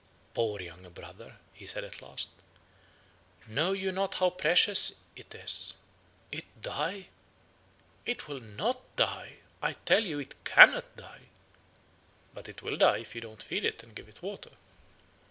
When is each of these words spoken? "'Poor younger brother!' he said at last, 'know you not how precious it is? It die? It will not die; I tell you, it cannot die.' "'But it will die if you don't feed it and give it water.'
"'Poor 0.33 0.59
younger 0.59 0.89
brother!' 0.89 1.37
he 1.53 1.67
said 1.67 1.83
at 1.83 2.01
last, 2.01 2.31
'know 3.45 3.71
you 3.71 3.91
not 3.91 4.15
how 4.15 4.31
precious 4.31 4.93
it 5.15 5.35
is? 5.35 5.75
It 6.31 6.59
die? 6.59 7.09
It 8.03 8.27
will 8.27 8.39
not 8.39 8.95
die; 8.95 9.33
I 9.61 9.73
tell 9.73 10.03
you, 10.03 10.17
it 10.17 10.43
cannot 10.43 10.95
die.' 10.95 11.29
"'But 12.33 12.49
it 12.49 12.63
will 12.63 12.77
die 12.77 12.97
if 12.97 13.13
you 13.13 13.21
don't 13.21 13.43
feed 13.43 13.63
it 13.63 13.83
and 13.83 13.93
give 13.93 14.09
it 14.09 14.23
water.' 14.23 14.57